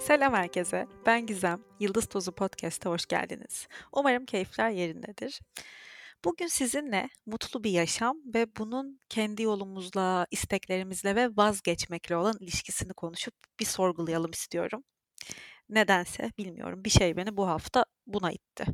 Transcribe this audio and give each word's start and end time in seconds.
Selam 0.00 0.34
herkese. 0.34 0.86
Ben 1.06 1.26
Gizem. 1.26 1.64
Yıldız 1.80 2.06
Tozu 2.06 2.32
Podcast'a 2.32 2.90
hoş 2.90 3.06
geldiniz. 3.06 3.68
Umarım 3.92 4.26
keyifler 4.26 4.70
yerindedir. 4.70 5.40
Bugün 6.24 6.46
sizinle 6.46 7.08
mutlu 7.26 7.64
bir 7.64 7.70
yaşam 7.70 8.16
ve 8.34 8.56
bunun 8.56 9.00
kendi 9.08 9.42
yolumuzla, 9.42 10.26
isteklerimizle 10.30 11.16
ve 11.16 11.28
vazgeçmekle 11.36 12.16
olan 12.16 12.34
ilişkisini 12.40 12.92
konuşup 12.92 13.34
bir 13.60 13.64
sorgulayalım 13.64 14.30
istiyorum. 14.30 14.84
Nedense 15.68 16.32
bilmiyorum 16.38 16.84
bir 16.84 16.90
şey 16.90 17.16
beni 17.16 17.36
bu 17.36 17.48
hafta 17.48 17.84
buna 18.06 18.32
itti. 18.32 18.64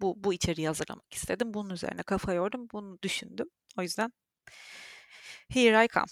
Bu, 0.00 0.14
bu 0.24 0.34
içeriği 0.34 0.66
hazırlamak 0.66 1.14
istedim. 1.14 1.54
Bunun 1.54 1.70
üzerine 1.70 2.02
kafa 2.02 2.32
yordum, 2.32 2.68
bunu 2.72 2.98
düşündüm. 3.02 3.46
O 3.78 3.82
yüzden 3.82 4.12
here 5.48 5.84
I 5.84 5.88
come. 5.88 6.06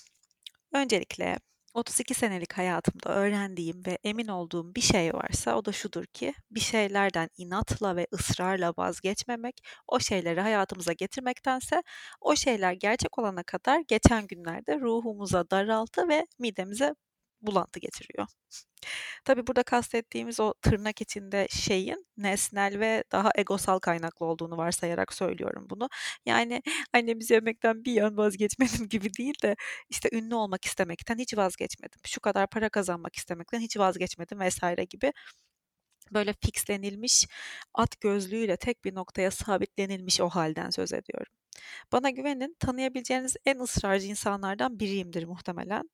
Öncelikle 0.72 1.38
32 1.74 2.14
senelik 2.14 2.52
hayatımda 2.52 3.08
öğrendiğim 3.14 3.86
ve 3.86 3.98
emin 4.04 4.26
olduğum 4.28 4.74
bir 4.74 4.80
şey 4.80 5.14
varsa 5.14 5.54
o 5.56 5.64
da 5.64 5.72
şudur 5.72 6.04
ki 6.06 6.34
bir 6.50 6.60
şeylerden 6.60 7.28
inatla 7.36 7.96
ve 7.96 8.06
ısrarla 8.14 8.72
vazgeçmemek, 8.78 9.60
o 9.88 10.00
şeyleri 10.00 10.40
hayatımıza 10.40 10.92
getirmektense 10.92 11.82
o 12.20 12.36
şeyler 12.36 12.72
gerçek 12.72 13.18
olana 13.18 13.42
kadar 13.42 13.80
geçen 13.88 14.26
günlerde 14.26 14.80
ruhumuza 14.80 15.50
daraltı 15.50 16.08
ve 16.08 16.26
midemize 16.38 16.94
bulantı 17.42 17.80
getiriyor. 17.80 18.26
Tabii 19.24 19.46
burada 19.46 19.62
kastettiğimiz 19.62 20.40
o 20.40 20.54
tırnak 20.62 21.00
içinde 21.00 21.46
şeyin 21.50 22.06
nesnel 22.16 22.80
ve 22.80 23.04
daha 23.12 23.30
egosal 23.36 23.78
kaynaklı 23.78 24.26
olduğunu 24.26 24.56
varsayarak 24.56 25.12
söylüyorum 25.14 25.66
bunu. 25.70 25.88
Yani 26.26 26.62
annemizi 26.92 27.34
yemekten 27.34 27.84
bir 27.84 28.02
an 28.02 28.16
vazgeçmedim 28.16 28.88
gibi 28.88 29.14
değil 29.18 29.34
de 29.42 29.56
işte 29.90 30.08
ünlü 30.12 30.34
olmak 30.34 30.64
istemekten 30.64 31.18
hiç 31.18 31.36
vazgeçmedim. 31.36 32.00
Şu 32.06 32.20
kadar 32.20 32.46
para 32.50 32.68
kazanmak 32.68 33.16
istemekten 33.16 33.60
hiç 33.60 33.76
vazgeçmedim 33.78 34.40
vesaire 34.40 34.84
gibi 34.84 35.12
böyle 36.12 36.34
fixlenilmiş 36.44 37.26
at 37.74 38.00
gözlüğüyle 38.00 38.56
tek 38.56 38.84
bir 38.84 38.94
noktaya 38.94 39.30
sabitlenilmiş 39.30 40.20
o 40.20 40.28
halden 40.28 40.70
söz 40.70 40.92
ediyorum. 40.92 41.32
Bana 41.92 42.10
güvenin 42.10 42.56
tanıyabileceğiniz 42.60 43.36
en 43.46 43.58
ısrarcı 43.58 44.06
insanlardan 44.06 44.80
biriyimdir 44.80 45.24
muhtemelen. 45.24 45.90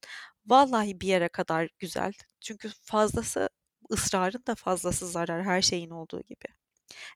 Vallahi 0.47 1.01
bir 1.01 1.09
yere 1.09 1.29
kadar 1.29 1.69
güzel. 1.79 2.13
Çünkü 2.41 2.71
fazlası 2.83 3.49
ısrarın 3.93 4.43
da 4.47 4.55
fazlası 4.55 5.09
zarar 5.09 5.45
her 5.45 5.63
şeyin 5.63 5.91
olduğu 5.91 6.23
gibi. 6.23 6.47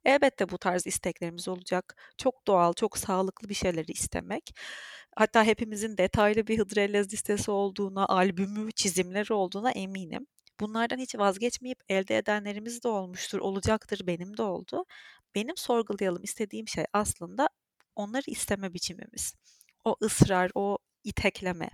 Elbette 0.04 0.48
bu 0.48 0.58
tarz 0.58 0.86
isteklerimiz 0.86 1.48
olacak. 1.48 2.12
Çok 2.18 2.46
doğal, 2.46 2.72
çok 2.72 2.98
sağlıklı 2.98 3.48
bir 3.48 3.54
şeyleri 3.54 3.92
istemek. 3.92 4.54
Hatta 5.16 5.44
hepimizin 5.44 5.98
detaylı 5.98 6.46
bir 6.46 6.58
Hıdrellez 6.58 7.12
listesi 7.12 7.50
olduğuna, 7.50 8.06
albümü, 8.08 8.72
çizimleri 8.72 9.32
olduğuna 9.32 9.70
eminim. 9.70 10.26
Bunlardan 10.60 10.98
hiç 10.98 11.14
vazgeçmeyip 11.18 11.78
elde 11.88 12.18
edenlerimiz 12.18 12.84
de 12.84 12.88
olmuştur, 12.88 13.38
olacaktır, 13.38 14.06
benim 14.06 14.36
de 14.36 14.42
oldu. 14.42 14.84
Benim 15.34 15.56
sorgulayalım 15.56 16.22
istediğim 16.22 16.68
şey 16.68 16.84
aslında 16.92 17.48
onları 17.96 18.22
isteme 18.26 18.74
biçimimiz. 18.74 19.34
O 19.84 19.96
ısrar, 20.02 20.50
o 20.54 20.78
itekleme. 21.04 21.70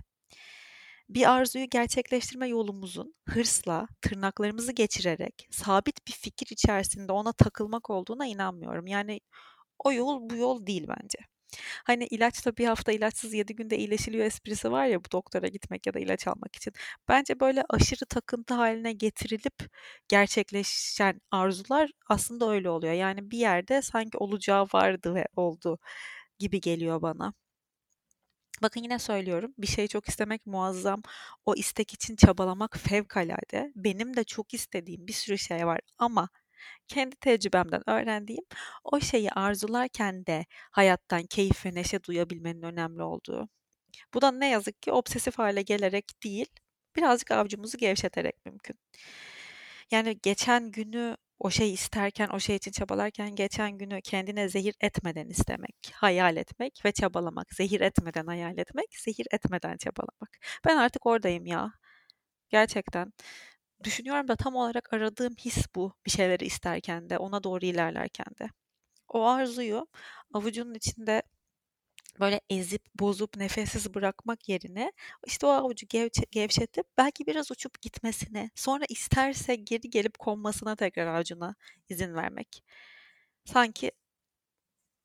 Bir 1.09 1.31
arzuyu 1.31 1.65
gerçekleştirme 1.69 2.47
yolumuzun 2.47 3.15
hırsla, 3.29 3.87
tırnaklarımızı 4.01 4.71
geçirerek, 4.71 5.47
sabit 5.51 6.07
bir 6.07 6.13
fikir 6.13 6.47
içerisinde 6.51 7.11
ona 7.11 7.33
takılmak 7.33 7.89
olduğuna 7.89 8.25
inanmıyorum. 8.25 8.87
Yani 8.87 9.19
o 9.79 9.91
yol 9.93 10.29
bu 10.29 10.35
yol 10.35 10.67
değil 10.67 10.87
bence. 10.87 11.19
Hani 11.83 12.05
ilaçla 12.07 12.57
bir 12.57 12.65
hafta 12.65 12.91
ilaçsız 12.91 13.33
yedi 13.33 13.55
günde 13.55 13.77
iyileşiliyor 13.77 14.25
esprisi 14.25 14.71
var 14.71 14.85
ya 14.85 14.99
bu 15.05 15.11
doktora 15.11 15.47
gitmek 15.47 15.87
ya 15.87 15.93
da 15.93 15.99
ilaç 15.99 16.27
almak 16.27 16.55
için. 16.55 16.73
Bence 17.07 17.39
böyle 17.39 17.63
aşırı 17.69 18.05
takıntı 18.05 18.53
haline 18.53 18.93
getirilip 18.93 19.55
gerçekleşen 20.07 21.21
arzular 21.31 21.91
aslında 22.09 22.49
öyle 22.51 22.69
oluyor. 22.69 22.93
Yani 22.93 23.31
bir 23.31 23.37
yerde 23.37 23.81
sanki 23.81 24.17
olacağı 24.17 24.63
vardı 24.73 25.15
ve 25.15 25.25
oldu 25.35 25.79
gibi 26.39 26.61
geliyor 26.61 27.01
bana. 27.01 27.33
Bakın 28.61 28.83
yine 28.83 28.99
söylüyorum. 28.99 29.53
Bir 29.57 29.67
şeyi 29.67 29.87
çok 29.87 30.09
istemek 30.09 30.45
muazzam. 30.45 31.01
O 31.45 31.55
istek 31.55 31.93
için 31.93 32.15
çabalamak 32.15 32.77
fevkalade. 32.77 33.71
Benim 33.75 34.15
de 34.17 34.23
çok 34.23 34.53
istediğim 34.53 35.07
bir 35.07 35.13
sürü 35.13 35.37
şey 35.37 35.67
var 35.67 35.79
ama 35.97 36.29
kendi 36.87 37.15
tecrübemden 37.15 37.89
öğrendiğim 37.89 38.43
o 38.83 38.99
şeyi 38.99 39.31
arzularken 39.31 40.25
de 40.25 40.45
hayattan 40.71 41.23
keyif 41.23 41.65
ve 41.65 41.73
neşe 41.75 42.03
duyabilmenin 42.03 42.61
önemli 42.61 43.03
olduğu. 43.03 43.49
Bu 44.13 44.21
da 44.21 44.31
ne 44.31 44.49
yazık 44.49 44.81
ki 44.81 44.91
obsesif 44.91 45.39
hale 45.39 45.61
gelerek 45.61 46.23
değil, 46.23 46.47
birazcık 46.95 47.31
avcumuzu 47.31 47.77
gevşeterek 47.77 48.45
mümkün. 48.45 48.77
Yani 49.91 50.19
geçen 50.23 50.71
günü 50.71 51.17
o 51.39 51.49
şeyi 51.51 51.73
isterken, 51.73 52.27
o 52.29 52.39
şey 52.39 52.55
için 52.55 52.71
çabalarken 52.71 53.35
geçen 53.35 53.77
günü 53.77 54.01
kendine 54.01 54.49
zehir 54.49 54.75
etmeden 54.81 55.29
istemek, 55.29 55.75
hayal 55.93 56.37
etmek 56.37 56.81
ve 56.85 56.91
çabalamak. 56.91 57.53
Zehir 57.53 57.81
etmeden 57.81 58.27
hayal 58.27 58.57
etmek, 58.57 58.87
zehir 58.99 59.27
etmeden 59.31 59.77
çabalamak. 59.77 60.29
Ben 60.65 60.77
artık 60.77 61.05
oradayım 61.05 61.45
ya. 61.45 61.71
Gerçekten. 62.49 63.13
Düşünüyorum 63.83 64.27
da 64.27 64.35
tam 64.35 64.55
olarak 64.55 64.93
aradığım 64.93 65.35
his 65.35 65.65
bu. 65.75 65.93
Bir 66.05 66.11
şeyleri 66.11 66.45
isterken 66.45 67.09
de, 67.09 67.17
ona 67.17 67.43
doğru 67.43 67.65
ilerlerken 67.65 68.27
de. 68.39 68.49
O 69.07 69.25
arzuyu 69.25 69.87
avucunun 70.33 70.73
içinde 70.73 71.23
böyle 72.19 72.41
ezip 72.49 72.83
bozup 72.99 73.37
nefessiz 73.37 73.93
bırakmak 73.93 74.49
yerine 74.49 74.91
işte 75.27 75.45
o 75.47 75.49
avucu 75.49 75.87
gevçe, 75.89 76.23
gevşetip 76.31 76.85
belki 76.97 77.27
biraz 77.27 77.51
uçup 77.51 77.81
gitmesine 77.81 78.49
sonra 78.55 78.85
isterse 78.89 79.55
geri 79.55 79.89
gelip 79.89 80.19
konmasına 80.19 80.75
tekrar 80.75 81.07
avucuna 81.07 81.55
izin 81.89 82.15
vermek. 82.15 82.63
Sanki 83.45 83.91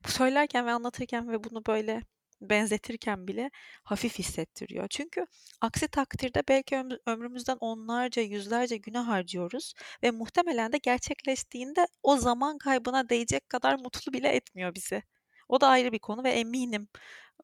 söylerken 0.06 0.66
ve 0.66 0.72
anlatırken 0.72 1.28
ve 1.32 1.44
bunu 1.44 1.66
böyle 1.66 2.02
benzetirken 2.50 3.28
bile 3.28 3.50
hafif 3.84 4.18
hissettiriyor. 4.18 4.88
Çünkü 4.88 5.26
aksi 5.60 5.88
takdirde 5.88 6.42
belki 6.48 6.84
ömrümüzden 7.06 7.56
onlarca, 7.60 8.22
yüzlerce 8.22 8.76
güne 8.76 8.98
harcıyoruz 8.98 9.74
ve 10.02 10.10
muhtemelen 10.10 10.72
de 10.72 10.78
gerçekleştiğinde 10.78 11.86
o 12.02 12.16
zaman 12.16 12.58
kaybına 12.58 13.08
değecek 13.08 13.48
kadar 13.48 13.74
mutlu 13.74 14.12
bile 14.12 14.28
etmiyor 14.28 14.74
bizi. 14.74 15.02
O 15.48 15.60
da 15.60 15.68
ayrı 15.68 15.92
bir 15.92 15.98
konu 15.98 16.24
ve 16.24 16.30
eminim 16.30 16.88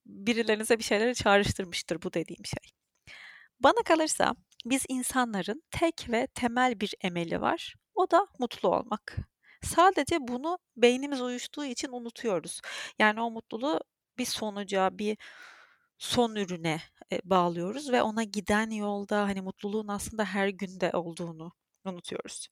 birilerinize 0.06 0.78
bir 0.78 0.84
şeyleri 0.84 1.14
çağrıştırmıştır 1.14 2.02
bu 2.02 2.12
dediğim 2.12 2.44
şey. 2.44 2.72
Bana 3.60 3.82
kalırsa 3.84 4.34
biz 4.66 4.84
insanların 4.88 5.62
tek 5.70 6.06
ve 6.10 6.26
temel 6.26 6.80
bir 6.80 6.94
emeli 7.00 7.40
var. 7.40 7.74
O 7.94 8.10
da 8.10 8.26
mutlu 8.38 8.68
olmak. 8.68 9.16
Sadece 9.62 10.16
bunu 10.20 10.58
beynimiz 10.76 11.20
uyuştuğu 11.20 11.64
için 11.64 11.88
unutuyoruz. 11.92 12.60
Yani 12.98 13.20
o 13.20 13.30
mutluluğu 13.30 13.80
bir 14.18 14.26
sonuca, 14.26 14.98
bir 14.98 15.18
son 15.98 16.36
ürüne 16.36 16.80
e, 17.12 17.20
bağlıyoruz 17.24 17.92
ve 17.92 18.02
ona 18.02 18.24
giden 18.24 18.70
yolda 18.70 19.22
hani 19.22 19.40
mutluluğun 19.40 19.88
aslında 19.88 20.24
her 20.24 20.48
günde 20.48 20.90
olduğunu 20.92 21.52
unutuyoruz. 21.84 22.48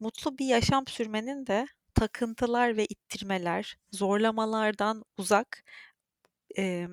Mutlu 0.00 0.38
bir 0.38 0.46
yaşam 0.46 0.86
sürmenin 0.86 1.46
de 1.46 1.66
takıntılar 1.94 2.76
ve 2.76 2.86
ittirmeler, 2.86 3.76
zorlamalardan 3.92 5.04
uzak 5.18 5.64
e, 6.58 6.88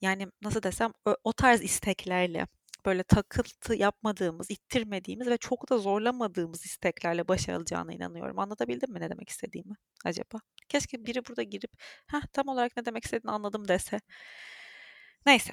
yani 0.00 0.28
nasıl 0.42 0.62
desem 0.62 0.92
o, 1.06 1.16
o 1.24 1.32
tarz 1.32 1.62
isteklerle 1.62 2.46
böyle 2.86 3.02
takıntı 3.02 3.74
yapmadığımız, 3.74 4.50
ittirmediğimiz 4.50 5.28
ve 5.28 5.36
çok 5.36 5.70
da 5.70 5.78
zorlamadığımız 5.78 6.66
isteklerle 6.66 7.28
başa 7.28 7.56
alacağına 7.56 7.92
inanıyorum. 7.92 8.38
Anlatabildim 8.38 8.92
mi 8.92 9.00
ne 9.00 9.10
demek 9.10 9.28
istediğimi 9.28 9.74
acaba? 10.04 10.38
Keşke 10.68 11.04
biri 11.06 11.26
burada 11.28 11.42
girip 11.42 11.70
Heh, 12.06 12.20
tam 12.32 12.48
olarak 12.48 12.76
ne 12.76 12.84
demek 12.84 13.04
istediğini 13.04 13.32
anladım 13.32 13.68
dese. 13.68 14.00
Neyse. 15.26 15.52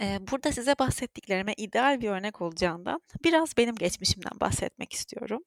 Burada 0.00 0.52
size 0.52 0.74
bahsettiklerime 0.78 1.54
ideal 1.56 2.00
bir 2.00 2.08
örnek 2.08 2.40
olacağından 2.42 3.00
biraz 3.24 3.56
benim 3.56 3.74
geçmişimden 3.74 4.40
bahsetmek 4.40 4.92
istiyorum. 4.92 5.42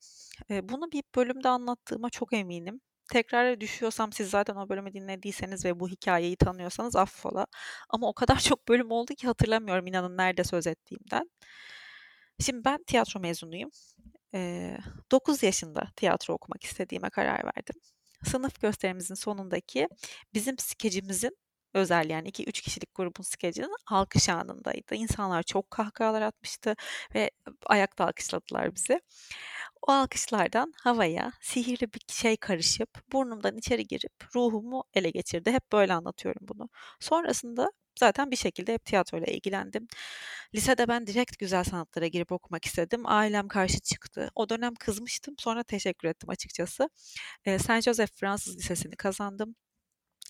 Bunu 0.49 0.91
bir 0.91 1.03
bölümde 1.15 1.49
anlattığıma 1.49 2.09
çok 2.09 2.33
eminim. 2.33 2.81
Tekrar 3.11 3.61
düşüyorsam 3.61 4.13
siz 4.13 4.29
zaten 4.29 4.55
o 4.55 4.69
bölümü 4.69 4.93
dinlediyseniz 4.93 5.65
ve 5.65 5.79
bu 5.79 5.89
hikayeyi 5.89 6.35
tanıyorsanız 6.35 6.95
affola. 6.95 7.47
Ama 7.89 8.07
o 8.09 8.13
kadar 8.13 8.35
çok 8.39 8.67
bölüm 8.67 8.91
oldu 8.91 9.13
ki 9.15 9.27
hatırlamıyorum 9.27 9.87
inanın 9.87 10.17
nerede 10.17 10.43
söz 10.43 10.67
ettiğimden. 10.67 11.29
Şimdi 12.39 12.65
ben 12.65 12.83
tiyatro 12.83 13.19
mezunuyum. 13.19 13.69
Ee, 14.35 14.77
9 15.11 15.43
yaşında 15.43 15.87
tiyatro 15.95 16.33
okumak 16.33 16.63
istediğime 16.63 17.09
karar 17.09 17.45
verdim. 17.45 17.75
Sınıf 18.25 18.61
gösterimizin 18.61 19.15
sonundaki 19.15 19.87
bizim 20.33 20.57
skecimizin 20.59 21.37
özel 21.73 22.09
yani 22.09 22.27
2-3 22.29 22.61
kişilik 22.61 22.95
grubun 22.95 23.23
skecinin 23.23 23.75
alkış 23.87 24.29
anındaydı. 24.29 24.95
İnsanlar 24.95 25.43
çok 25.43 25.71
kahkahalar 25.71 26.21
atmıştı 26.21 26.75
ve 27.15 27.31
ayakta 27.65 28.05
alkışladılar 28.05 28.75
bizi. 28.75 29.01
O 29.81 29.91
alkışlardan 29.91 30.73
havaya 30.83 31.31
sihirli 31.41 31.93
bir 31.93 32.01
şey 32.13 32.37
karışıp 32.37 32.89
burnumdan 33.11 33.57
içeri 33.57 33.87
girip 33.87 34.13
ruhumu 34.35 34.83
ele 34.93 35.09
geçirdi. 35.09 35.51
Hep 35.51 35.71
böyle 35.71 35.93
anlatıyorum 35.93 36.47
bunu. 36.47 36.69
Sonrasında 36.99 37.71
Zaten 37.99 38.31
bir 38.31 38.35
şekilde 38.35 38.73
hep 38.73 38.85
tiyatroyla 38.85 39.27
ilgilendim. 39.27 39.87
Lisede 40.55 40.87
ben 40.87 41.07
direkt 41.07 41.39
güzel 41.39 41.63
sanatlara 41.63 42.07
girip 42.07 42.31
okumak 42.31 42.65
istedim. 42.65 43.01
Ailem 43.05 43.47
karşı 43.47 43.79
çıktı. 43.79 44.31
O 44.35 44.49
dönem 44.49 44.75
kızmıştım. 44.75 45.35
Sonra 45.39 45.63
teşekkür 45.63 46.07
ettim 46.07 46.29
açıkçası. 46.29 46.89
E, 47.45 47.59
Saint 47.59 47.83
Joseph 47.83 48.11
Fransız 48.11 48.57
Lisesi'ni 48.57 48.95
kazandım. 48.95 49.55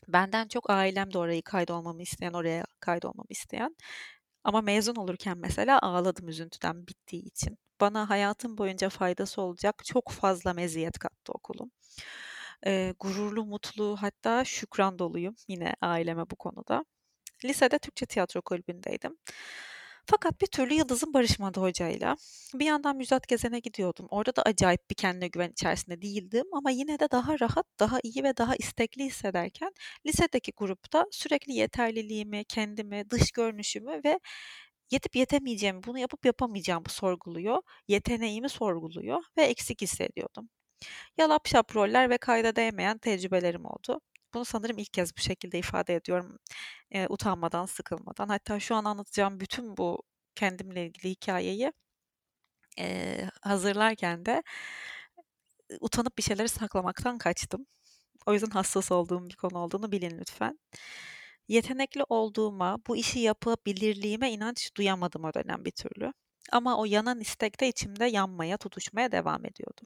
Benden 0.07 0.48
çok 0.48 0.69
ailem 0.69 1.13
de 1.13 1.18
orayı 1.18 1.42
kaydolmamı 1.44 2.01
isteyen, 2.01 2.33
oraya 2.33 2.65
kaydolmamı 2.80 3.27
isteyen. 3.30 3.75
Ama 4.44 4.62
mezun 4.62 4.95
olurken 4.95 5.38
mesela 5.38 5.80
ağladım 5.81 6.27
üzüntüden 6.30 6.88
bittiği 6.88 7.24
için. 7.24 7.57
Bana 7.81 8.09
hayatım 8.09 8.57
boyunca 8.57 8.89
faydası 8.89 9.42
olacak 9.42 9.75
çok 9.86 10.12
fazla 10.12 10.53
meziyet 10.53 11.00
kattı 11.00 11.31
okulum. 11.33 11.71
Ee, 12.68 12.94
gururlu, 13.00 13.45
mutlu 13.45 13.98
hatta 14.01 14.45
şükran 14.45 15.00
doluyum 15.00 15.36
yine 15.48 15.75
aileme 15.81 16.30
bu 16.30 16.36
konuda. 16.36 16.86
Lisede 17.45 17.80
Türkçe 17.80 18.06
tiyatro 18.06 18.42
kulübündeydim. 18.42 19.18
Fakat 20.06 20.42
bir 20.42 20.48
türlü 20.48 20.74
yıldızım 20.74 21.13
barışmadı 21.13 21.59
hocayla. 21.62 22.15
Bir 22.53 22.65
yandan 22.65 22.98
Müjdat 22.98 23.27
Gezen'e 23.27 23.59
gidiyordum. 23.59 24.07
Orada 24.09 24.36
da 24.36 24.42
acayip 24.44 24.89
bir 24.89 24.95
kendine 24.95 25.27
güven 25.27 25.50
içerisinde 25.50 26.01
değildim 26.01 26.45
ama 26.53 26.71
yine 26.71 27.00
de 27.00 27.12
daha 27.12 27.39
rahat, 27.39 27.65
daha 27.80 28.00
iyi 28.03 28.24
ve 28.24 28.38
daha 28.38 28.56
istekli 28.56 29.03
hissederken 29.06 29.71
lisedeki 30.07 30.51
grupta 30.57 31.06
sürekli 31.12 31.53
yeterliliğimi, 31.53 32.45
kendimi, 32.45 33.09
dış 33.09 33.31
görünüşümü 33.31 34.01
ve 34.06 34.19
yetip 34.92 35.15
yetemeyeceğimi, 35.15 35.83
bunu 35.83 36.00
yapıp 36.00 36.25
yapamayacağımı 36.25 36.89
sorguluyor, 36.89 37.62
yeteneğimi 37.88 38.50
sorguluyor 38.50 39.24
ve 39.38 39.44
eksik 39.44 39.81
hissediyordum. 39.81 40.50
Yalap 41.18 41.47
şap 41.47 41.75
roller 41.75 42.09
ve 42.09 42.18
kayda 42.18 42.56
değmeyen 42.56 42.97
tecrübelerim 42.97 43.65
oldu. 43.65 44.01
Bunu 44.33 44.45
sanırım 44.45 44.78
ilk 44.78 44.94
kez 44.94 45.18
bu 45.18 45.22
şekilde 45.22 45.60
ifade 45.60 45.95
ediyorum. 45.95 46.39
E, 46.92 47.07
utanmadan, 47.10 47.66
sıkılmadan. 47.66 48.28
Hatta 48.30 48.60
şu 48.60 48.75
an 48.75 48.86
anlatacağım 48.86 49.39
bütün 49.39 49.78
bu 49.78 50.04
kendimle 50.36 50.86
ilgili 50.88 51.10
hikayeyi 51.12 51.72
e, 52.80 53.18
hazırlarken 53.42 54.25
de 54.25 54.44
utanıp 55.81 56.18
bir 56.18 56.24
şeyleri 56.24 56.48
saklamaktan 56.50 57.18
kaçtım. 57.18 57.66
O 58.25 58.33
yüzden 58.33 58.50
hassas 58.51 58.92
olduğum 58.92 59.30
bir 59.30 59.36
konu 59.36 59.60
olduğunu 59.60 59.92
bilin 59.92 60.19
lütfen. 60.19 60.60
Yetenekli 61.48 62.04
olduğuma, 62.10 62.78
bu 62.88 62.98
işi 62.98 63.19
yapabilirliğime 63.19 64.31
inanç 64.31 64.72
duyamadım 64.78 65.25
o 65.25 65.33
dönem 65.33 65.66
bir 65.66 65.72
türlü. 65.72 66.13
Ama 66.51 66.80
o 66.80 66.86
yanan 66.86 67.19
istek 67.22 67.62
de 67.62 67.68
içimde 67.69 68.06
yanmaya, 68.06 68.57
tutuşmaya 68.57 69.12
devam 69.12 69.45
ediyordu. 69.45 69.81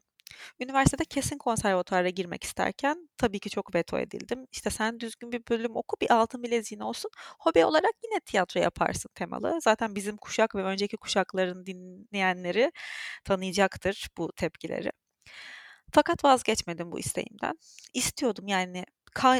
Üniversitede 0.60 1.04
kesin 1.04 1.38
konservatuara 1.38 2.08
girmek 2.08 2.44
isterken 2.44 3.08
tabii 3.18 3.40
ki 3.40 3.50
çok 3.50 3.74
veto 3.74 3.98
edildim. 3.98 4.46
İşte 4.52 4.70
sen 4.70 5.00
düzgün 5.00 5.32
bir 5.32 5.42
bölüm 5.50 5.76
oku, 5.76 5.96
bir 6.00 6.12
altın 6.12 6.42
bileziğin 6.42 6.80
olsun. 6.80 7.10
Hobi 7.38 7.64
olarak 7.64 7.92
yine 8.04 8.20
tiyatro 8.20 8.60
yaparsın 8.60 9.10
temalı. 9.14 9.58
Zaten 9.62 9.94
bizim 9.94 10.16
kuşak 10.16 10.54
ve 10.54 10.62
önceki 10.62 10.96
kuşakların 10.96 11.66
dinleyenleri 11.66 12.72
tanıyacaktır 13.24 14.08
bu 14.18 14.32
tepkileri. 14.32 14.90
Fakat 15.92 16.24
vazgeçmedim 16.24 16.92
bu 16.92 16.98
isteğimden. 16.98 17.58
İstiyordum 17.94 18.48
yani 18.48 18.84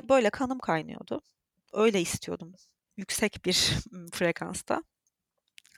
böyle 0.08 0.30
kanım 0.30 0.58
kaynıyordu. 0.58 1.20
Öyle 1.72 2.00
istiyordum. 2.00 2.54
Yüksek 2.96 3.44
bir 3.44 3.72
frekansta. 4.12 4.82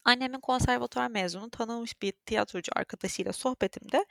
Annemin 0.04 0.40
konservatuar 0.40 1.08
mezunu 1.08 1.50
tanınmış 1.50 2.02
bir 2.02 2.12
tiyatrocu 2.12 2.72
arkadaşıyla 2.76 3.32
sohbetimde 3.32 4.04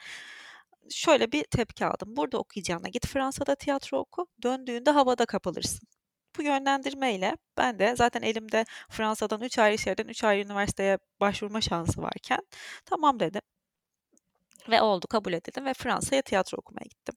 şöyle 0.91 1.31
bir 1.31 1.43
tepki 1.43 1.85
aldım. 1.85 2.15
Burada 2.17 2.37
okuyacağına 2.37 2.87
git 2.89 3.07
Fransa'da 3.07 3.55
tiyatro 3.55 3.97
oku, 3.99 4.27
döndüğünde 4.43 4.91
havada 4.91 5.25
kapılırsın. 5.25 5.87
Bu 6.37 6.43
yönlendirmeyle 6.43 7.37
ben 7.57 7.79
de 7.79 7.95
zaten 7.95 8.21
elimde 8.21 8.65
Fransa'dan 8.89 9.41
3 9.41 9.59
ayrı 9.59 9.77
şehirden 9.77 10.07
3 10.07 10.23
ayrı 10.23 10.41
üniversiteye 10.45 10.97
başvurma 11.19 11.61
şansı 11.61 12.01
varken 12.01 12.39
tamam 12.85 13.19
dedim. 13.19 13.41
Ve 14.69 14.81
oldu 14.81 15.07
kabul 15.07 15.33
edildim 15.33 15.65
ve 15.65 15.73
Fransa'ya 15.73 16.21
tiyatro 16.21 16.57
okumaya 16.57 16.85
gittim. 16.89 17.15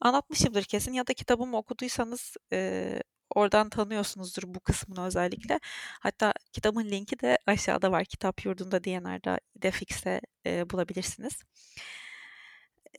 Anlatmışımdır 0.00 0.64
kesin 0.64 0.92
ya 0.92 1.06
da 1.06 1.14
kitabımı 1.14 1.56
okuduysanız 1.56 2.36
e, 2.52 3.00
oradan 3.34 3.70
tanıyorsunuzdur 3.70 4.42
bu 4.46 4.60
kısmını 4.60 5.06
özellikle. 5.06 5.60
Hatta 6.00 6.32
kitabın 6.52 6.84
linki 6.84 7.20
de 7.20 7.38
aşağıda 7.46 7.92
var. 7.92 8.04
Kitap 8.04 8.44
yurdunda 8.44 8.84
DNR'da 8.84 9.38
Defix'te 9.56 10.20
e, 10.46 10.70
bulabilirsiniz. 10.70 11.42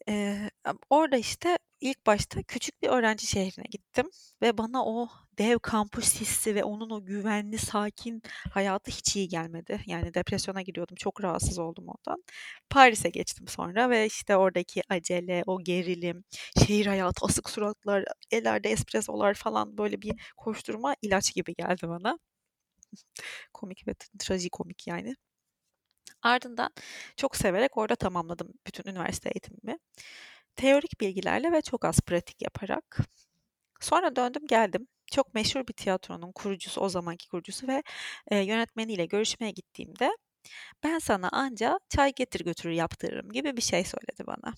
Eee, 0.10 0.52
orada, 0.90 1.18
işte, 1.18 1.58
ilk 1.82 2.06
başta 2.08 2.44
küçük 2.44 2.82
bir 2.84 2.88
öğrenci 2.90 3.28
şehrine 3.28 3.66
gittim 3.72 4.10
ve 4.42 4.58
bana 4.58 4.86
o 4.86 5.10
dev 5.40 5.60
kampüs 5.60 6.22
hissi 6.22 6.56
ve 6.56 6.64
onun 6.64 6.90
o 6.90 7.06
güvenli, 7.06 7.58
sakin 7.58 8.22
hayatı 8.52 8.92
hiç 8.92 9.16
iyi 9.16 9.28
gelmedi. 9.30 9.82
Yani 9.88 10.14
depresyona 10.14 10.62
giriyordum, 10.62 10.96
çok 10.96 11.24
rahatsız 11.24 11.60
oldum 11.60 11.86
ondan. 11.88 12.24
Paris'e 12.70 13.10
geçtim 13.10 13.48
sonra 13.48 13.90
ve, 13.90 14.06
işte, 14.06 14.38
oradaki 14.38 14.82
acele, 14.90 15.44
o 15.48 15.64
gerilim, 15.64 16.24
şehir 16.68 16.86
hayatı, 16.86 17.26
asık 17.26 17.50
suratlar, 17.50 18.06
ellerde 18.32 18.70
espressolar 18.72 19.34
falan 19.34 19.78
böyle 19.78 20.02
bir 20.02 20.14
koşturma 20.38 20.96
ilaç 21.02 21.34
gibi 21.36 21.56
geldi 21.56 21.88
bana. 21.90 22.20
Komik 23.54 23.88
ve 23.88 23.94
trajikomik 24.20 24.88
yani. 24.88 25.16
Ardından 26.24 26.69
çok 27.18 27.36
severek 27.36 27.77
orada 27.77 27.95
tamamladım 27.95 28.54
bütün 28.68 28.92
üniversite 28.92 29.30
eğitimimi. 29.30 29.80
Teorik 30.56 31.01
bilgilerle 31.01 31.51
ve 31.51 31.62
çok 31.62 31.86
az 31.86 32.00
pratik 32.01 32.42
yaparak. 32.42 33.00
Sonra 33.81 34.16
döndüm 34.16 34.48
geldim. 34.48 34.88
Çok 35.12 35.33
meşhur 35.33 35.68
bir 35.68 35.74
tiyatronun 35.74 36.31
kurucusu, 36.31 36.81
o 36.81 36.89
zamanki 36.89 37.30
kurucusu 37.30 37.68
ve 37.68 37.83
e, 38.27 38.38
yönetmeniyle 38.39 39.06
görüşmeye 39.06 39.51
gittiğimde 39.51 40.12
ben 40.83 41.00
sana 41.00 41.30
anca 41.30 41.80
çay 41.89 42.13
getir 42.13 42.45
götürür 42.45 42.74
yaptırırım 42.74 43.31
gibi 43.31 43.57
bir 43.57 43.62
şey 43.62 43.86
söyledi 43.86 44.27
bana. 44.27 44.54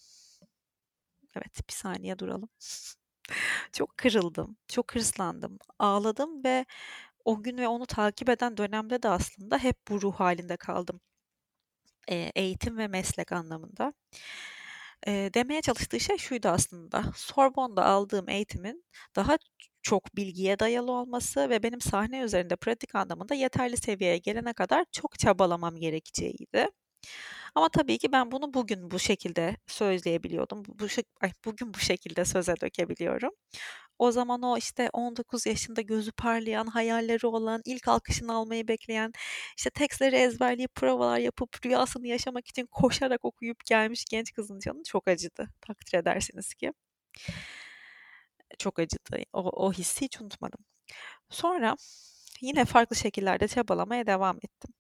Evet 1.36 1.70
bir 1.70 1.74
saniye 1.74 2.20
duralım. 2.20 2.50
çok 3.74 3.98
kırıldım, 3.98 4.58
çok 4.68 4.96
hırslandım, 4.96 5.60
ağladım 5.80 6.44
ve 6.44 6.66
o 7.26 7.44
gün 7.44 7.58
ve 7.58 7.68
onu 7.68 7.86
takip 7.86 8.30
eden 8.30 8.58
dönemde 8.58 9.04
de 9.04 9.10
aslında 9.10 9.58
hep 9.60 9.78
bu 9.90 10.02
ruh 10.02 10.16
halinde 10.16 10.58
kaldım 10.58 11.02
eğitim 12.10 12.78
ve 12.78 12.88
meslek 12.88 13.32
anlamında. 13.32 13.94
demeye 15.08 15.62
çalıştığı 15.62 16.00
şey 16.00 16.18
şuydu 16.18 16.48
aslında. 16.48 17.04
Sorbonne'da 17.16 17.86
aldığım 17.86 18.30
eğitimin 18.30 18.86
daha 19.16 19.38
çok 19.82 20.16
bilgiye 20.16 20.60
dayalı 20.60 20.92
olması 20.92 21.50
ve 21.50 21.64
benim 21.64 21.82
sahne 21.82 22.20
üzerinde 22.20 22.56
pratik 22.56 22.96
anlamında 22.96 23.34
yeterli 23.36 23.78
seviyeye 23.78 24.18
gelene 24.18 24.54
kadar 24.54 24.86
çok 24.92 25.20
çabalamam 25.20 25.76
gerekeceğiydi. 25.78 26.68
Ama 27.56 27.70
tabii 27.70 27.98
ki 27.98 28.12
ben 28.12 28.32
bunu 28.32 28.54
bugün 28.54 28.92
bu 28.92 29.00
şekilde 29.00 29.58
sözleyebiliyordum. 29.68 30.66
Bu, 30.66 30.80
bu 30.80 30.86
ay, 31.22 31.32
bugün 31.46 31.74
bu 31.74 31.80
şekilde 31.80 32.26
söze 32.26 32.56
dökebiliyorum. 32.62 33.32
O 34.02 34.12
zaman 34.12 34.42
o 34.42 34.58
işte 34.58 34.90
19 34.94 35.46
yaşında 35.46 35.82
gözü 35.82 36.12
parlayan, 36.12 36.68
hayalleri 36.68 37.28
olan, 37.28 37.62
ilk 37.66 37.88
alkışını 37.88 38.34
almayı 38.34 38.68
bekleyen, 38.68 39.14
işte 39.58 39.70
tekstleri 39.70 40.16
ezberleyip 40.16 40.76
provalar 40.76 41.18
yapıp 41.20 41.66
rüyasını 41.66 42.08
yaşamak 42.08 42.48
için 42.48 42.66
koşarak 42.66 43.26
okuyup 43.26 43.66
gelmiş 43.66 44.06
genç 44.12 44.34
kızın 44.34 44.60
canı 44.60 44.84
çok 44.84 45.08
acıdı. 45.08 45.50
Takdir 45.62 45.98
edersiniz 45.98 46.54
ki. 46.54 46.74
Çok 48.60 48.80
acıdı. 48.80 49.24
O, 49.34 49.40
o 49.42 49.74
hissi 49.74 50.06
hiç 50.06 50.22
unutmadım. 50.22 50.66
Sonra 51.30 51.76
yine 52.42 52.66
farklı 52.66 52.96
şekillerde 52.96 53.48
çabalamaya 53.48 54.08
devam 54.08 54.38
ettim. 54.38 54.74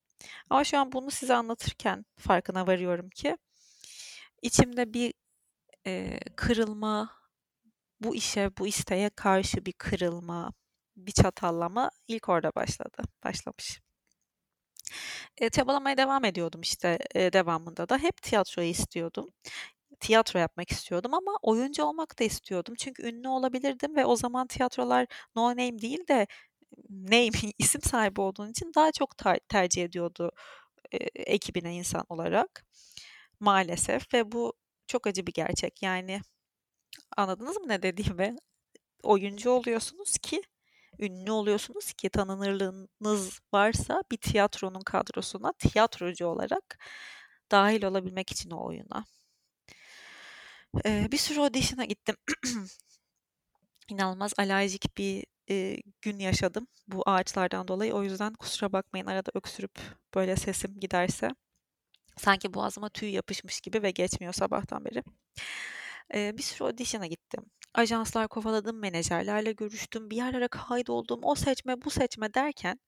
Ama 0.50 0.64
şu 0.64 0.78
an 0.80 0.92
bunu 0.92 1.12
size 1.12 1.36
anlatırken 1.36 2.06
farkına 2.18 2.68
varıyorum 2.68 3.10
ki 3.10 3.38
içimde 4.42 4.94
bir 4.94 5.14
e, 5.88 6.20
kırılma, 6.36 7.21
bu 8.02 8.16
işe, 8.16 8.52
bu 8.60 8.68
isteğe 8.68 9.10
karşı 9.10 9.66
bir 9.66 9.74
kırılma, 9.74 10.54
bir 10.98 11.12
çatallama 11.12 11.92
ilk 12.08 12.30
orada 12.30 12.52
başladı, 12.56 13.04
başlamış. 13.24 13.82
E, 15.38 15.50
çabalamaya 15.50 15.98
devam 15.98 16.26
ediyordum 16.26 16.62
işte 16.62 17.00
e, 17.16 17.34
devamında 17.34 17.90
da. 17.90 17.98
Hep 17.98 18.22
tiyatroyu 18.22 18.68
istiyordum. 18.68 19.30
Tiyatro 20.00 20.40
yapmak 20.40 20.72
istiyordum 20.72 21.14
ama 21.14 21.32
oyuncu 21.42 21.84
olmak 21.84 22.20
da 22.20 22.24
istiyordum. 22.24 22.76
Çünkü 22.80 23.04
ünlü 23.10 23.28
olabilirdim 23.28 23.96
ve 23.96 24.06
o 24.06 24.16
zaman 24.16 24.48
tiyatrolar 24.48 25.08
no 25.36 25.50
name 25.52 25.80
değil 25.82 26.08
de 26.10 26.28
name, 26.90 27.30
isim 27.60 27.82
sahibi 27.82 28.22
olduğun 28.22 28.52
için 28.52 28.72
daha 28.76 28.92
çok 28.92 29.18
ter- 29.18 29.40
tercih 29.50 29.84
ediyordu 29.84 30.32
e, 30.92 30.98
ekibine 31.16 31.76
insan 31.76 32.06
olarak. 32.10 32.66
Maalesef 33.40 34.14
ve 34.14 34.32
bu 34.32 34.54
çok 34.88 35.08
acı 35.08 35.28
bir 35.28 35.34
gerçek. 35.34 35.84
Yani 35.84 36.22
Anladınız 37.18 37.58
mı 37.58 37.68
ne 37.68 37.82
dediğimi? 37.82 38.36
Oyuncu 39.04 39.52
oluyorsunuz 39.52 40.18
ki, 40.18 40.42
ünlü 41.00 41.32
oluyorsunuz 41.32 41.94
ki 41.94 42.10
tanınırlığınız 42.10 43.40
varsa 43.54 44.04
bir 44.12 44.18
tiyatronun 44.18 44.82
kadrosuna 44.82 45.54
tiyatrocu 45.54 46.28
olarak 46.28 46.80
dahil 47.52 47.84
olabilmek 47.84 48.32
için 48.32 48.52
o 48.52 48.66
oyuna. 48.68 49.06
Ee, 50.86 51.08
bir 51.12 51.18
sürü 51.18 51.40
audition'a 51.40 51.86
gittim. 51.86 52.16
İnanılmaz 53.90 54.34
alerjik 54.38 54.98
bir 54.98 55.26
e, 55.50 55.78
gün 56.02 56.20
yaşadım 56.20 56.68
bu 56.88 57.04
ağaçlardan 57.06 57.68
dolayı. 57.68 57.94
O 57.94 58.04
yüzden 58.04 58.34
kusura 58.34 58.74
bakmayın 58.74 59.06
arada 59.06 59.32
öksürüp 59.34 59.80
böyle 60.16 60.36
sesim 60.36 60.80
giderse. 60.80 61.30
Sanki 62.18 62.54
boğazıma 62.54 62.90
tüy 62.90 63.10
yapışmış 63.10 63.62
gibi 63.62 63.84
ve 63.84 63.92
geçmiyor 63.92 64.34
sabahtan 64.34 64.86
beri. 64.86 65.04
E, 66.16 66.38
bir 66.38 66.44
sürü 66.44 66.64
audition'a 66.68 67.08
gittim. 67.08 67.46
Ajanslar 67.74 68.28
kovaladım, 68.28 68.80
menajerlerle 68.80 69.52
görüştüm, 69.52 70.10
bir 70.10 70.16
yerlere 70.18 70.48
kaydoldum, 70.48 71.20
o 71.24 71.36
seçme 71.36 71.82
bu 71.82 71.90
seçme 71.90 72.34
derken 72.34 72.80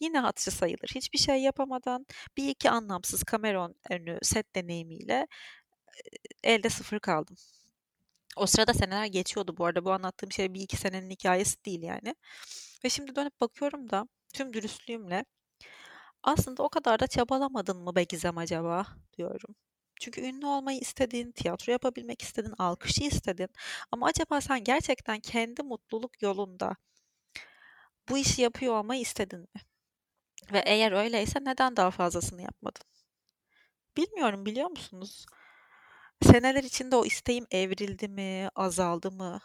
yine 0.00 0.18
hatırı 0.18 0.54
sayılır. 0.54 0.88
Hiçbir 0.94 1.18
şey 1.18 1.42
yapamadan 1.42 2.06
bir 2.36 2.48
iki 2.48 2.70
anlamsız 2.70 3.24
kamera 3.24 3.68
önü 3.90 4.18
set 4.22 4.54
deneyimiyle 4.56 5.26
elde 6.44 6.68
sıfır 6.70 7.00
kaldım. 7.00 7.36
O 8.36 8.46
sırada 8.46 8.74
seneler 8.74 9.06
geçiyordu 9.06 9.56
bu 9.58 9.66
arada. 9.66 9.84
Bu 9.84 9.92
anlattığım 9.92 10.32
şey 10.32 10.54
bir 10.54 10.60
iki 10.60 10.76
senenin 10.76 11.10
hikayesi 11.10 11.64
değil 11.64 11.82
yani. 11.82 12.14
Ve 12.84 12.90
şimdi 12.90 13.16
dönüp 13.16 13.40
bakıyorum 13.40 13.90
da 13.90 14.06
tüm 14.34 14.52
dürüstlüğümle 14.52 15.24
aslında 16.22 16.62
o 16.62 16.68
kadar 16.68 17.00
da 17.00 17.06
çabalamadın 17.06 17.78
mı 17.78 17.96
be 17.96 18.04
Gizem 18.04 18.38
acaba 18.38 18.86
diyorum. 19.18 19.56
Çünkü 20.00 20.20
ünlü 20.20 20.46
olmayı 20.46 20.80
istedin, 20.80 21.32
tiyatro 21.32 21.72
yapabilmek 21.72 22.22
istedin, 22.22 22.54
alkışı 22.58 23.04
istedin. 23.04 23.48
Ama 23.92 24.06
acaba 24.06 24.40
sen 24.40 24.64
gerçekten 24.64 25.20
kendi 25.20 25.62
mutluluk 25.62 26.22
yolunda 26.22 26.76
bu 28.08 28.18
işi 28.18 28.42
yapıyor 28.42 28.74
olmayı 28.74 29.00
istedin 29.00 29.40
mi? 29.40 29.60
Ve 30.52 30.62
eğer 30.66 30.92
öyleyse 30.92 31.38
neden 31.44 31.76
daha 31.76 31.90
fazlasını 31.90 32.42
yapmadın? 32.42 32.82
Bilmiyorum 33.96 34.46
biliyor 34.46 34.70
musunuz? 34.70 35.26
Seneler 36.22 36.64
içinde 36.64 36.96
o 36.96 37.04
isteğim 37.04 37.46
evrildi 37.50 38.08
mi, 38.08 38.48
azaldı 38.54 39.10
mı? 39.10 39.40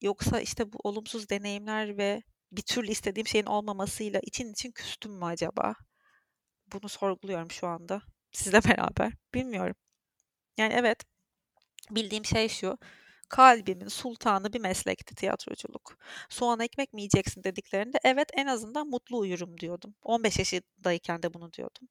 Yoksa 0.00 0.40
işte 0.40 0.72
bu 0.72 0.78
olumsuz 0.84 1.28
deneyimler 1.28 1.98
ve 1.98 2.22
bir 2.52 2.62
türlü 2.62 2.90
istediğim 2.90 3.26
şeyin 3.26 3.46
olmamasıyla 3.46 4.20
için 4.22 4.52
için 4.52 4.72
küstüm 4.72 5.12
mü 5.12 5.24
acaba? 5.24 5.74
Bunu 6.72 6.88
sorguluyorum 6.88 7.50
şu 7.50 7.66
anda 7.66 8.02
sizle 8.38 8.64
beraber. 8.64 9.12
Bilmiyorum. 9.34 9.76
Yani 10.58 10.74
evet 10.74 11.04
bildiğim 11.90 12.24
şey 12.24 12.48
şu. 12.48 12.78
Kalbimin 13.28 13.88
sultanı 13.88 14.52
bir 14.52 14.60
meslekti 14.60 15.14
tiyatroculuk. 15.14 15.98
Soğan 16.28 16.60
ekmek 16.60 16.92
mi 16.92 17.00
yiyeceksin 17.00 17.44
dediklerinde 17.44 17.98
evet 18.04 18.30
en 18.34 18.46
azından 18.46 18.88
mutlu 18.88 19.18
uyurum 19.18 19.60
diyordum. 19.60 19.94
15 20.02 20.38
yaşındayken 20.38 21.22
de 21.22 21.34
bunu 21.34 21.52
diyordum. 21.52 21.88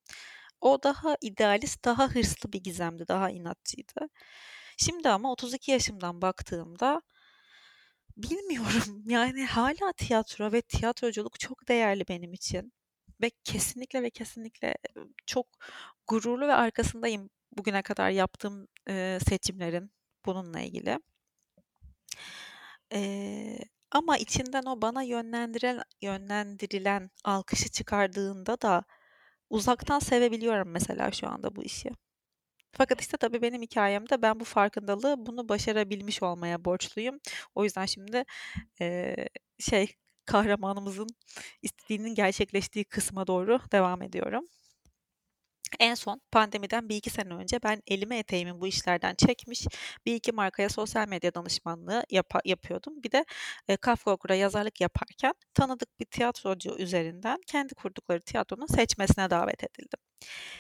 O 0.62 0.84
daha 0.84 1.18
idealist, 1.22 1.86
daha 1.86 2.08
hırslı 2.08 2.54
bir 2.54 2.64
gizemdi, 2.64 3.08
daha 3.08 3.30
inatçıydı. 3.30 4.10
Şimdi 4.78 5.10
ama 5.10 5.32
32 5.32 5.72
yaşımdan 5.72 6.22
baktığımda 6.22 7.02
bilmiyorum 8.18 9.04
yani 9.08 9.46
hala 9.46 9.94
tiyatro 9.98 10.52
ve 10.52 10.62
tiyatroculuk 10.62 11.40
çok 11.40 11.68
değerli 11.68 12.08
benim 12.10 12.34
için. 12.34 12.74
Ve 13.22 13.32
kesinlikle 13.44 14.04
ve 14.04 14.10
kesinlikle 14.10 14.76
çok 15.26 15.48
gururlu 16.08 16.48
ve 16.48 16.54
arkasındayım 16.54 17.30
bugüne 17.58 17.82
kadar 17.82 18.10
yaptığım 18.10 18.68
e, 18.90 19.20
seçimlerin 19.30 19.92
bununla 20.26 20.60
ilgili. 20.60 21.00
E, 22.94 23.60
ama 23.92 24.18
içinden 24.18 24.64
o 24.64 24.82
bana 24.82 25.04
yönlendiren 25.04 25.82
yönlendirilen 26.02 27.10
alkışı 27.24 27.70
çıkardığında 27.70 28.62
da 28.62 28.84
uzaktan 29.50 30.00
sevebiliyorum 30.00 30.70
mesela 30.72 31.12
şu 31.12 31.28
anda 31.30 31.56
bu 31.56 31.64
işi. 31.64 31.90
Fakat 32.72 33.02
işte 33.02 33.18
tabii 33.18 33.42
benim 33.42 33.62
hikayemde 33.62 34.22
ben 34.22 34.40
bu 34.40 34.44
farkındalığı 34.46 35.26
bunu 35.26 35.50
başarabilmiş 35.50 36.24
olmaya 36.24 36.66
borçluyum. 36.66 37.20
O 37.56 37.64
yüzden 37.64 37.86
şimdi 37.86 38.26
e, 38.82 39.16
şey 39.60 39.96
kahramanımızın 40.28 41.08
istediğinin 41.62 42.16
gerçekleştiği 42.16 42.86
kısma 42.86 43.28
doğru 43.28 43.60
devam 43.72 44.02
ediyorum. 44.02 44.48
En 45.80 45.96
son 45.96 46.22
pandemiden 46.32 46.90
bir 46.90 46.96
iki 46.96 47.10
sene 47.10 47.34
önce 47.34 47.64
ben 47.64 47.82
elime 47.88 48.18
eteğimi 48.20 48.62
bu 48.62 48.68
işlerden 48.68 49.16
çekmiş 49.16 49.66
bir 50.06 50.16
iki 50.16 50.32
markaya 50.32 50.70
sosyal 50.70 51.08
medya 51.08 51.34
danışmanlığı 51.34 52.04
yap- 52.10 52.46
yapıyordum. 52.46 53.04
Bir 53.04 53.12
de 53.12 53.26
e, 53.68 53.78
Kafka 53.78 54.12
Okur'a 54.12 54.36
yazarlık 54.36 54.82
yaparken 54.82 55.34
tanıdık 55.54 56.00
bir 56.00 56.06
tiyatrocu 56.06 56.76
üzerinden 56.78 57.38
kendi 57.48 57.76
kurdukları 57.76 58.22
tiyatronun 58.22 58.66
seçmesine 58.66 59.30
davet 59.30 59.64
edildim. 59.64 60.00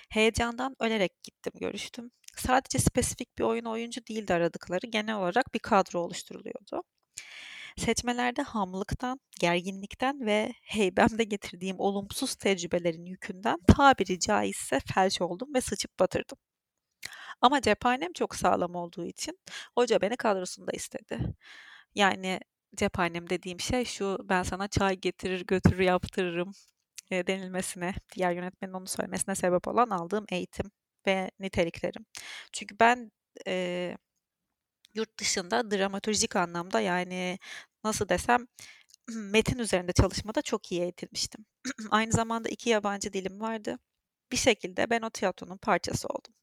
Heyecandan 0.10 0.76
ölerek 0.80 1.24
gittim 1.24 1.54
görüştüm. 1.60 2.12
Sadece 2.38 2.80
spesifik 2.80 3.38
bir 3.38 3.44
oyun 3.44 3.66
oyuncu 3.66 4.02
değildi 4.08 4.34
aradıkları 4.34 4.88
genel 4.88 5.16
olarak 5.16 5.54
bir 5.54 5.60
kadro 5.60 6.00
oluşturuluyordu. 6.00 6.84
Seçmelerde 7.78 8.42
hamlıktan, 8.42 9.20
gerginlikten 9.40 10.26
ve 10.26 10.54
heybemde 10.64 11.24
getirdiğim 11.24 11.80
olumsuz 11.80 12.36
tecrübelerin 12.36 13.06
yükünden 13.06 13.58
tabiri 13.68 14.20
caizse 14.20 14.80
felç 14.94 15.22
oldum 15.22 15.54
ve 15.54 15.62
sıçıp 15.62 16.00
batırdım. 16.00 16.38
Ama 17.42 17.62
cephanem 17.62 18.14
çok 18.14 18.36
sağlam 18.36 18.76
olduğu 18.76 19.06
için 19.06 19.40
hoca 19.76 20.02
beni 20.02 20.18
kadrosunda 20.18 20.72
istedi. 20.72 21.20
Yani 21.96 22.40
cephanem 22.76 23.30
dediğim 23.30 23.60
şey 23.60 23.86
şu 23.86 24.18
ben 24.24 24.44
sana 24.44 24.68
çay 24.68 24.96
getirir 24.98 25.46
götürür 25.46 25.80
yaptırırım 25.80 26.52
e, 27.12 27.28
denilmesine, 27.28 27.94
diğer 28.16 28.32
yönetmenin 28.32 28.74
onu 28.74 28.88
söylemesine 28.88 29.36
sebep 29.36 29.68
olan 29.68 29.90
aldığım 29.90 30.26
eğitim 30.32 30.72
ve 31.08 31.32
niteliklerim. 31.40 32.06
Çünkü 32.54 32.80
ben 32.80 33.12
e, 33.48 33.98
yurt 34.98 35.20
dışında 35.20 35.72
dramatürjik 35.72 36.36
anlamda 36.36 36.80
yani 36.80 37.40
nasıl 37.84 38.10
desem 38.10 38.48
metin 39.08 39.60
üzerinde 39.60 39.92
çalışmada 39.94 40.42
çok 40.42 40.72
iyi 40.72 40.82
eğitilmiştim. 40.82 41.46
Aynı 41.92 42.12
zamanda 42.12 42.50
iki 42.50 42.70
yabancı 42.70 43.14
dilim 43.14 43.42
vardı. 43.42 43.80
Bir 44.32 44.38
şekilde 44.38 44.90
ben 44.90 45.02
o 45.02 45.10
tiyatronun 45.10 45.58
parçası 45.58 46.08
oldum. 46.08 46.34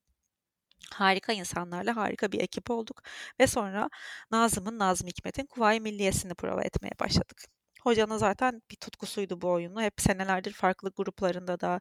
Harika 0.93 1.33
insanlarla 1.33 1.97
harika 1.97 2.33
bir 2.33 2.41
ekip 2.41 2.71
olduk 2.71 3.03
ve 3.41 3.47
sonra 3.47 3.91
Nazım'ın, 4.31 4.79
Nazım 4.79 5.09
Hikmet'in 5.09 5.47
Kuvayi 5.47 5.81
Milliyesini 5.81 6.35
prova 6.35 6.63
etmeye 6.63 6.93
başladık. 7.01 7.45
Hocanın 7.83 8.17
zaten 8.19 8.63
bir 8.71 8.77
tutkusuydu 8.77 9.41
bu 9.41 9.51
oyunu. 9.53 9.83
Hep 9.83 9.95
senelerdir 9.99 10.53
farklı 10.53 10.91
gruplarında 10.97 11.61
da 11.61 11.81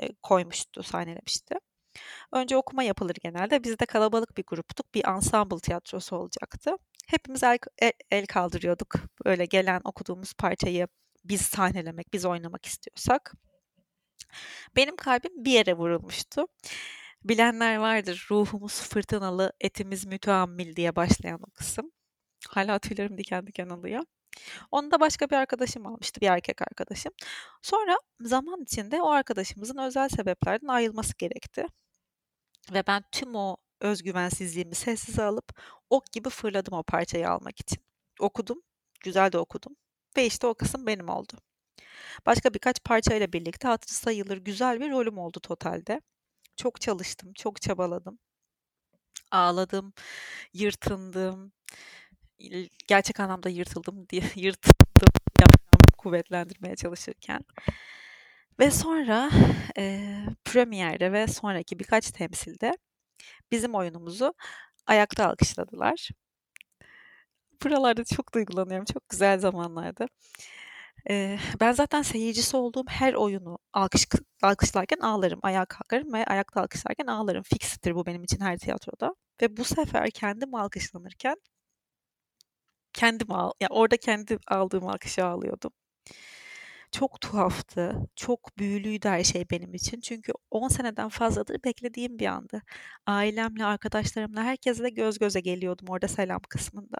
e, 0.00 0.14
koymuştu, 0.22 0.82
sahnelemişti. 0.82 1.54
Önce 2.32 2.56
okuma 2.56 2.82
yapılır 2.82 3.16
genelde. 3.22 3.64
Biz 3.64 3.78
de 3.78 3.86
kalabalık 3.86 4.36
bir 4.36 4.44
gruptuk. 4.46 4.94
Bir 4.94 5.04
ensemble 5.04 5.58
tiyatrosu 5.58 6.16
olacaktı. 6.16 6.76
Hepimiz 7.06 7.42
el, 7.42 7.58
el, 7.78 7.92
el 8.10 8.26
kaldırıyorduk. 8.26 8.94
Böyle 9.24 9.46
gelen 9.46 9.80
okuduğumuz 9.84 10.34
parçayı 10.34 10.88
biz 11.24 11.42
sahnelemek, 11.42 12.12
biz 12.12 12.24
oynamak 12.24 12.66
istiyorsak. 12.66 13.34
Benim 14.76 14.96
kalbim 14.96 15.44
bir 15.44 15.50
yere 15.52 15.74
vurulmuştu. 15.74 16.46
Bilenler 17.24 17.76
vardır. 17.76 18.26
Ruhumuz 18.30 18.80
fırtınalı, 18.82 19.52
etimiz 19.60 20.06
müteammil 20.06 20.76
diye 20.76 20.96
başlayan 20.96 21.40
o 21.42 21.50
kısım. 21.50 21.90
Hala 22.48 22.78
tüylerim 22.78 23.18
diken 23.18 23.46
diken 23.46 23.68
alıyor. 23.68 24.02
Onu 24.70 24.90
da 24.90 25.00
başka 25.00 25.30
bir 25.30 25.36
arkadaşım 25.36 25.86
almıştı, 25.86 26.20
bir 26.20 26.26
erkek 26.26 26.62
arkadaşım. 26.62 27.12
Sonra 27.62 27.98
zaman 28.20 28.62
içinde 28.62 29.02
o 29.02 29.10
arkadaşımızın 29.10 29.78
özel 29.78 30.08
sebeplerden 30.08 30.68
ayrılması 30.68 31.12
gerekti. 31.18 31.66
Ve 32.72 32.86
ben 32.86 33.04
tüm 33.12 33.34
o 33.34 33.56
özgüvensizliğimi 33.80 34.74
sessize 34.74 35.22
alıp 35.22 35.60
ok 35.90 36.12
gibi 36.12 36.30
fırladım 36.30 36.74
o 36.74 36.82
parçayı 36.82 37.30
almak 37.30 37.60
için. 37.60 37.78
Okudum, 38.20 38.62
güzel 39.00 39.32
de 39.32 39.38
okudum 39.38 39.76
ve 40.16 40.26
işte 40.26 40.46
o 40.46 40.54
kısım 40.54 40.86
benim 40.86 41.08
oldu. 41.08 41.32
Başka 42.26 42.54
birkaç 42.54 42.84
parçayla 42.84 43.32
birlikte 43.32 43.68
hatırı 43.68 43.94
sayılır 43.94 44.36
güzel 44.36 44.80
bir 44.80 44.90
rolüm 44.90 45.18
oldu 45.18 45.40
totalde. 45.40 46.00
Çok 46.56 46.80
çalıştım, 46.80 47.32
çok 47.32 47.60
çabaladım. 47.62 48.18
Ağladım, 49.30 49.92
yırtındım. 50.52 51.52
Gerçek 52.88 53.20
anlamda 53.20 53.48
yırtıldım 53.48 54.08
diye 54.08 54.22
yırtıldım 54.36 55.12
kuvvetlendirmeye 55.98 56.76
çalışırken. 56.76 57.44
Ve 58.60 58.70
sonra 58.70 59.30
e, 59.78 60.00
premierde 60.44 61.12
ve 61.12 61.26
sonraki 61.26 61.78
birkaç 61.78 62.10
temsilde 62.10 62.72
bizim 63.52 63.74
oyunumuzu 63.74 64.34
ayakta 64.86 65.28
alkışladılar. 65.28 66.10
Buralarda 67.64 68.04
çok 68.04 68.34
duygulanıyorum. 68.34 68.84
Çok 68.84 69.08
güzel 69.08 69.38
zamanlardı. 69.38 70.06
Ee, 71.10 71.38
ben 71.60 71.72
zaten 71.72 72.02
seyircisi 72.02 72.56
olduğum 72.56 72.84
her 72.88 73.14
oyunu 73.14 73.58
alkış, 73.72 74.06
alkışlarken 74.42 74.98
ağlarım. 74.98 75.40
Ayağa 75.42 75.64
kalkarım 75.66 76.12
ve 76.12 76.24
ayakta 76.24 76.60
alkışlarken 76.62 77.06
ağlarım. 77.06 77.42
Fikstir 77.42 77.94
bu 77.94 78.06
benim 78.06 78.24
için 78.24 78.40
her 78.40 78.58
tiyatroda. 78.58 79.14
Ve 79.42 79.56
bu 79.56 79.64
sefer 79.64 80.10
kendim 80.10 80.54
alkışlanırken 80.54 81.36
kendim 82.92 83.32
ağ, 83.32 83.52
yani 83.60 83.72
orada 83.72 83.96
kendi 83.96 84.38
aldığım 84.48 84.88
alkışı 84.88 85.26
ağlıyordum 85.26 85.72
çok 86.98 87.20
tuhaftı, 87.20 88.08
çok 88.16 88.58
büyülüydü 88.58 89.08
her 89.08 89.24
şey 89.24 89.50
benim 89.50 89.74
için. 89.74 90.00
Çünkü 90.00 90.32
10 90.50 90.68
seneden 90.68 91.08
fazladır 91.08 91.64
beklediğim 91.64 92.18
bir 92.18 92.26
andı. 92.26 92.62
Ailemle, 93.06 93.64
arkadaşlarımla, 93.64 94.42
herkesle 94.44 94.90
göz 94.90 95.18
göze 95.18 95.40
geliyordum 95.40 95.86
orada 95.90 96.08
selam 96.08 96.40
kısmında. 96.48 96.98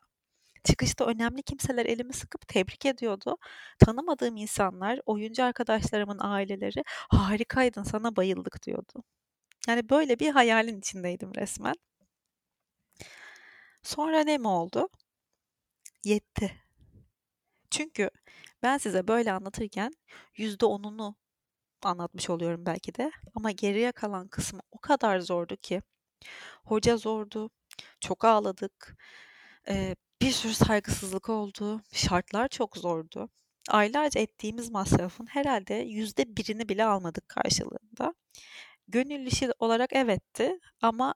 Çıkışta 0.65 1.07
önemli 1.07 1.43
kimseler 1.43 1.87
elimi 1.87 2.13
sıkıp 2.13 2.49
tebrik 2.49 2.87
ediyordu. 2.87 3.37
Tanımadığım 3.79 4.37
insanlar, 4.37 5.01
oyuncu 5.07 5.45
arkadaşlarımın 5.45 6.19
aileleri 6.21 6.83
harikaydın 7.11 7.83
sana 7.83 8.17
bayıldık 8.17 8.67
diyordu. 8.67 9.05
Yani 9.69 9.89
böyle 9.91 10.19
bir 10.19 10.31
hayalin 10.31 10.79
içindeydim 10.79 11.35
resmen. 11.35 11.75
Sonra 13.83 14.25
ne 14.25 14.39
mi 14.39 14.49
oldu? 14.49 14.89
Yetti. 16.05 16.53
Çünkü 17.71 18.11
ben 18.67 18.79
size 18.79 19.09
böyle 19.09 19.33
anlatırken 19.33 19.93
%10'unu 20.37 21.17
anlatmış 21.85 22.31
oluyorum 22.31 22.67
belki 22.67 22.95
de 22.95 23.11
ama 23.35 23.51
geriye 23.53 23.93
kalan 23.93 24.29
kısmı 24.29 24.61
o 24.73 24.79
kadar 24.79 25.21
zordu 25.21 25.57
ki. 25.57 25.83
Hoca 26.65 26.97
zordu, 26.97 27.51
çok 28.01 28.25
ağladık, 28.25 28.97
ee, 29.69 29.97
bir 30.23 30.33
sürü 30.33 30.55
saygısızlık 30.55 31.29
oldu, 31.29 31.83
şartlar 31.93 32.49
çok 32.49 32.77
zordu. 32.77 33.31
Aylarca 33.71 34.21
ettiğimiz 34.21 34.71
masrafın 34.71 35.27
herhalde 35.27 35.75
yüzde 35.75 36.37
birini 36.37 36.69
bile 36.69 36.85
almadık 36.85 37.29
karşılığında. 37.29 38.15
Gönüllü 38.89 39.53
olarak 39.59 39.93
evetti 39.93 40.61
ama 40.83 41.15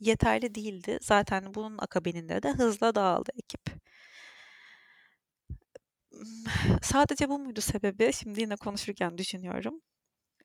yeterli 0.00 0.54
değildi. 0.54 0.98
Zaten 1.02 1.54
bunun 1.54 1.78
akabininde 1.78 2.42
de 2.42 2.52
hızla 2.52 2.94
dağıldı 2.94 3.30
ekip. 3.36 3.62
Sadece 6.82 7.28
bu 7.28 7.38
muydu 7.38 7.60
sebebi? 7.60 8.12
Şimdi 8.12 8.40
yine 8.40 8.56
konuşurken 8.56 9.18
düşünüyorum. 9.18 9.80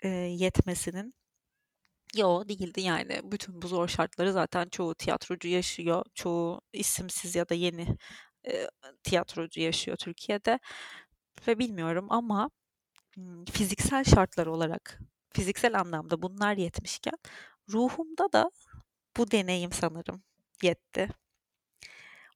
E, 0.04 0.08
yetmesinin. 0.10 1.14
Yo 2.16 2.48
değildi 2.50 2.82
yani. 2.82 3.22
Bütün 3.32 3.62
bu 3.62 3.68
zor 3.68 3.88
şartları 3.88 4.34
zaten 4.34 4.70
çoğu 4.70 4.96
tiyatrocu 4.96 5.48
yaşıyor. 5.48 6.06
Çoğu 6.14 6.62
isimsiz 6.74 7.36
ya 7.36 7.50
da 7.50 7.54
yeni 7.54 7.98
e, 8.48 8.68
tiyatrocu 9.04 9.62
yaşıyor 9.62 9.98
Türkiye'de. 9.98 10.60
Ve 11.48 11.60
bilmiyorum 11.60 12.08
ama 12.10 12.50
fiziksel 13.54 14.04
şartlar 14.04 14.48
olarak, 14.48 15.00
fiziksel 15.34 15.80
anlamda 15.80 16.22
bunlar 16.22 16.58
yetmişken 16.58 17.16
ruhumda 17.70 18.34
da 18.34 18.52
bu 19.18 19.32
deneyim 19.32 19.72
sanırım 19.72 20.24
yetti. 20.64 21.10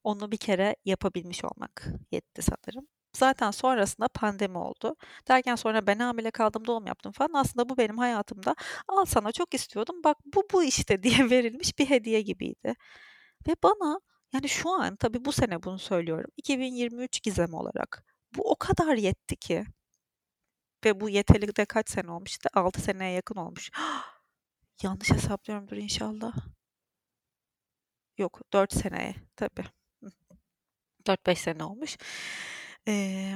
Onu 0.03 0.31
bir 0.31 0.37
kere 0.37 0.75
yapabilmiş 0.85 1.45
olmak 1.45 1.87
yetti 2.11 2.41
sanırım. 2.41 2.87
Zaten 3.13 3.51
sonrasında 3.51 4.07
pandemi 4.07 4.57
oldu. 4.57 4.95
Derken 5.27 5.55
sonra 5.55 5.87
ben 5.87 5.99
hamile 5.99 6.31
kaldım, 6.31 6.67
doğum 6.67 6.87
yaptım 6.87 7.11
falan. 7.11 7.33
Aslında 7.33 7.69
bu 7.69 7.77
benim 7.77 7.97
hayatımda 7.97 8.55
al 8.87 9.05
sana 9.05 9.31
çok 9.31 9.53
istiyordum. 9.53 10.03
Bak 10.03 10.17
bu 10.25 10.43
bu 10.53 10.63
işte 10.63 11.03
diye 11.03 11.29
verilmiş 11.29 11.79
bir 11.79 11.89
hediye 11.89 12.21
gibiydi. 12.21 12.75
Ve 13.47 13.55
bana 13.63 13.99
yani 14.33 14.49
şu 14.49 14.69
an 14.71 14.95
tabii 14.95 15.25
bu 15.25 15.31
sene 15.31 15.63
bunu 15.63 15.79
söylüyorum. 15.79 16.31
2023 16.37 17.21
gizem 17.23 17.53
olarak. 17.53 18.05
Bu 18.37 18.51
o 18.51 18.55
kadar 18.55 18.95
yetti 18.95 19.35
ki. 19.35 19.65
Ve 20.85 20.99
bu 20.99 21.09
yeterli 21.09 21.53
kaç 21.65 21.89
sene 21.89 22.11
olmuştu? 22.11 22.49
6 22.53 22.81
seneye 22.81 23.11
yakın 23.13 23.35
olmuş. 23.35 23.71
Yanlış 24.83 25.11
hesaplıyorumdur 25.11 25.77
inşallah. 25.77 26.33
Yok 28.17 28.41
4 28.53 28.73
seneye 28.73 29.15
tabii. 29.35 29.63
4-5 31.05 31.35
sene 31.35 31.63
olmuş. 31.63 31.97
Ee, 32.89 33.35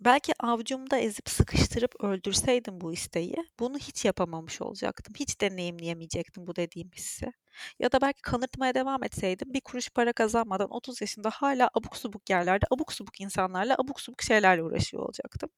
belki 0.00 0.32
avcumda 0.40 0.98
ezip 0.98 1.28
sıkıştırıp 1.28 2.04
öldürseydim 2.04 2.80
bu 2.80 2.92
isteği, 2.92 3.36
bunu 3.60 3.78
hiç 3.78 4.04
yapamamış 4.04 4.62
olacaktım. 4.62 5.14
Hiç 5.18 5.40
deneyimleyemeyecektim 5.40 6.46
bu 6.46 6.56
dediğim 6.56 6.90
hissi. 6.90 7.32
Ya 7.78 7.92
da 7.92 8.00
belki 8.00 8.22
kanırtmaya 8.22 8.74
devam 8.74 9.04
etseydim 9.04 9.54
bir 9.54 9.60
kuruş 9.60 9.90
para 9.90 10.12
kazanmadan 10.12 10.68
30 10.70 11.00
yaşında 11.00 11.30
hala 11.30 11.70
abuk 11.74 11.96
subuk 11.96 12.30
yerlerde 12.30 12.66
abuk 12.70 12.92
subuk 12.92 13.20
insanlarla 13.20 13.74
abuk 13.78 14.00
subuk 14.00 14.22
şeylerle 14.22 14.62
uğraşıyor 14.62 15.02
olacaktım. 15.04 15.50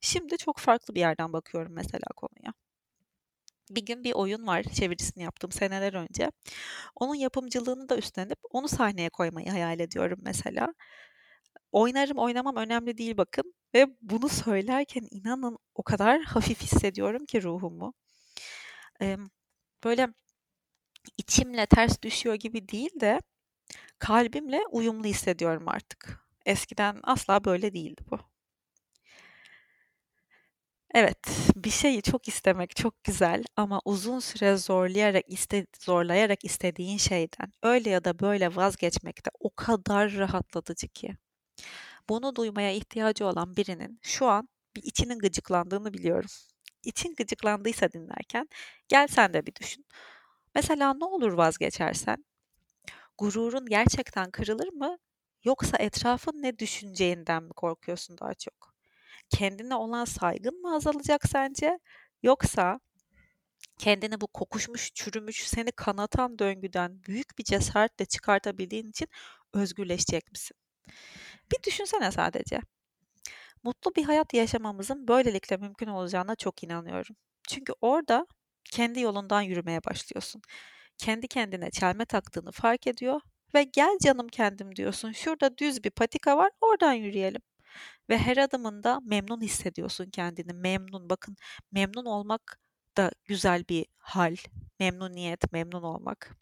Şimdi 0.00 0.38
çok 0.38 0.58
farklı 0.58 0.94
bir 0.94 1.00
yerden 1.00 1.32
bakıyorum 1.34 1.72
mesela 1.74 2.06
konuya. 2.16 2.54
Bir 3.70 3.86
gün 3.86 4.04
bir 4.04 4.12
oyun 4.12 4.46
var 4.46 4.62
çevirisini 4.62 5.22
yaptım 5.24 5.52
seneler 5.52 5.94
önce. 5.94 6.30
Onun 6.96 7.14
yapımcılığını 7.14 7.88
da 7.88 7.96
üstlenip 7.98 8.38
onu 8.50 8.68
sahneye 8.68 9.10
koymayı 9.10 9.50
hayal 9.50 9.80
ediyorum 9.80 10.18
mesela. 10.22 10.74
Oynarım 11.72 12.18
oynamam 12.18 12.56
önemli 12.56 12.98
değil 12.98 13.16
bakın 13.16 13.54
ve 13.74 13.86
bunu 14.02 14.28
söylerken 14.28 15.08
inanın 15.10 15.58
o 15.74 15.82
kadar 15.82 16.22
hafif 16.22 16.62
hissediyorum 16.62 17.26
ki 17.26 17.42
ruhumu. 17.42 17.94
Ee, 19.00 19.16
böyle 19.84 20.08
içimle 21.18 21.66
ters 21.66 22.02
düşüyor 22.02 22.34
gibi 22.34 22.68
değil 22.68 23.00
de 23.00 23.20
kalbimle 23.98 24.60
uyumlu 24.70 25.04
hissediyorum 25.06 25.68
artık. 25.68 26.20
Eskiden 26.46 27.00
asla 27.04 27.44
böyle 27.44 27.74
değildi 27.74 28.02
bu. 28.10 28.18
Evet, 30.94 31.28
bir 31.56 31.70
şeyi 31.70 32.02
çok 32.02 32.28
istemek 32.28 32.76
çok 32.76 33.04
güzel 33.04 33.44
ama 33.56 33.80
uzun 33.84 34.18
süre 34.20 34.56
zorlayarak 34.56 35.24
iste 35.28 35.66
zorlayarak 35.80 36.44
istediğin 36.44 36.98
şeyden 36.98 37.52
öyle 37.62 37.90
ya 37.90 38.04
da 38.04 38.18
böyle 38.20 38.56
vazgeçmek 38.56 39.26
de 39.26 39.30
o 39.40 39.54
kadar 39.54 40.12
rahatlatıcı 40.12 40.88
ki. 40.88 41.16
Bunu 42.08 42.36
duymaya 42.36 42.72
ihtiyacı 42.72 43.26
olan 43.26 43.56
birinin 43.56 43.98
şu 44.02 44.26
an 44.26 44.48
bir 44.76 44.82
içinin 44.82 45.18
gıcıklandığını 45.18 45.94
biliyorum. 45.94 46.30
İçin 46.84 47.14
gıcıklandıysa 47.14 47.92
dinlerken 47.92 48.48
gel 48.88 49.06
sen 49.08 49.34
de 49.34 49.46
bir 49.46 49.54
düşün. 49.54 49.86
Mesela 50.54 50.94
ne 50.94 51.04
olur 51.04 51.32
vazgeçersen? 51.32 52.24
Gururun 53.18 53.66
gerçekten 53.66 54.30
kırılır 54.30 54.68
mı? 54.72 54.98
Yoksa 55.44 55.76
etrafın 55.78 56.42
ne 56.42 56.58
düşüneceğinden 56.58 57.42
mi 57.42 57.52
korkuyorsun 57.52 58.18
daha 58.18 58.34
çok? 58.34 58.74
kendine 59.30 59.74
olan 59.74 60.04
saygın 60.04 60.62
mı 60.62 60.74
azalacak 60.74 61.28
sence? 61.28 61.78
Yoksa 62.22 62.80
kendini 63.78 64.20
bu 64.20 64.26
kokuşmuş, 64.26 64.92
çürümüş, 64.94 65.48
seni 65.48 65.72
kanatan 65.72 66.38
döngüden 66.38 67.04
büyük 67.04 67.38
bir 67.38 67.44
cesaretle 67.44 68.04
çıkartabildiğin 68.04 68.90
için 68.90 69.08
özgürleşecek 69.52 70.32
misin? 70.32 70.56
Bir 71.52 71.62
düşünsene 71.66 72.10
sadece. 72.12 72.60
Mutlu 73.62 73.94
bir 73.94 74.04
hayat 74.04 74.34
yaşamamızın 74.34 75.08
böylelikle 75.08 75.56
mümkün 75.56 75.86
olacağına 75.86 76.36
çok 76.36 76.62
inanıyorum. 76.64 77.16
Çünkü 77.48 77.72
orada 77.80 78.26
kendi 78.64 79.00
yolundan 79.00 79.42
yürümeye 79.42 79.84
başlıyorsun. 79.84 80.42
Kendi 80.98 81.28
kendine 81.28 81.70
çelme 81.70 82.04
taktığını 82.04 82.52
fark 82.52 82.86
ediyor 82.86 83.20
ve 83.54 83.62
gel 83.62 83.98
canım 84.02 84.28
kendim 84.28 84.76
diyorsun. 84.76 85.12
Şurada 85.12 85.58
düz 85.58 85.84
bir 85.84 85.90
patika 85.90 86.36
var, 86.36 86.50
oradan 86.60 86.92
yürüyelim. 86.92 87.42
Ve 88.10 88.18
her 88.18 88.36
adımında 88.36 89.00
memnun 89.04 89.40
hissediyorsun 89.40 90.10
kendini. 90.10 90.52
Memnun. 90.52 91.10
Bakın 91.10 91.36
memnun 91.72 92.04
olmak 92.04 92.60
da 92.96 93.10
güzel 93.24 93.64
bir 93.68 93.86
hal. 93.98 94.36
Memnuniyet, 94.80 95.52
memnun 95.52 95.82
olmak. 95.82 96.36